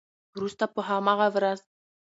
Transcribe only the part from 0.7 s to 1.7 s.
په همغه ورځ